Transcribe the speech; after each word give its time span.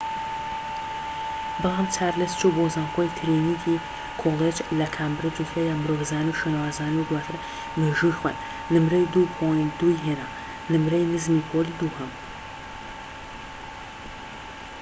بەڵام 1.63 1.87
چارلز 1.95 2.31
چوو 2.39 2.55
بۆ 2.55 2.65
زانکۆی 2.75 3.11
ترینیتی 3.17 3.75
کۆلیج 4.21 4.55
لە 4.79 4.87
کامبرج 4.97 5.35
و 5.39 5.47
تیایدا 5.51 5.73
مرۆڤزانی 5.81 6.31
و 6.31 6.39
شوێنەوارزانی 6.39 6.97
و 7.01 7.07
دواتر 7.09 7.35
مێژووی 7.79 8.17
خوێند، 8.19 8.43
نمرەی 8.73 9.05
٢:٢ 9.13 9.89
ی 9.93 10.01
هێنا 10.05 10.27
نمرەی 10.73 11.09
نزمی 11.13 11.45
پۆلی 11.49 11.77
دووهەم 11.79 12.11